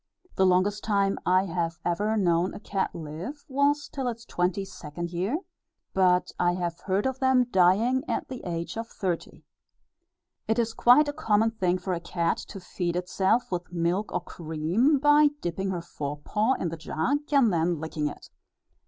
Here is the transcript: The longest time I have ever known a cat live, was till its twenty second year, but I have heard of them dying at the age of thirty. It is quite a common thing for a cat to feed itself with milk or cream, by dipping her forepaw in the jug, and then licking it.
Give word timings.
The 0.35 0.47
longest 0.47 0.83
time 0.83 1.19
I 1.27 1.45
have 1.45 1.77
ever 1.85 2.17
known 2.17 2.55
a 2.55 2.59
cat 2.59 2.95
live, 2.95 3.45
was 3.47 3.87
till 3.87 4.07
its 4.07 4.25
twenty 4.25 4.65
second 4.65 5.11
year, 5.11 5.37
but 5.93 6.31
I 6.39 6.53
have 6.53 6.79
heard 6.85 7.05
of 7.05 7.19
them 7.19 7.45
dying 7.51 8.03
at 8.09 8.27
the 8.27 8.43
age 8.43 8.77
of 8.77 8.87
thirty. 8.87 9.43
It 10.47 10.57
is 10.57 10.73
quite 10.73 11.07
a 11.07 11.13
common 11.13 11.51
thing 11.51 11.77
for 11.77 11.93
a 11.93 11.99
cat 11.99 12.37
to 12.37 12.59
feed 12.59 12.95
itself 12.95 13.51
with 13.51 13.71
milk 13.71 14.11
or 14.11 14.21
cream, 14.21 14.97
by 14.97 15.27
dipping 15.39 15.69
her 15.69 15.81
forepaw 15.83 16.55
in 16.59 16.69
the 16.69 16.77
jug, 16.77 17.19
and 17.31 17.53
then 17.53 17.79
licking 17.79 18.07
it. 18.07 18.31